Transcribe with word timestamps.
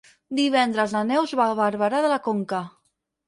Divendres 0.37 0.95
na 0.95 1.01
Neus 1.09 1.35
va 1.41 1.45
a 1.51 1.57
Barberà 1.61 2.01
de 2.07 2.11
la 2.15 2.19
Conca. 2.31 2.65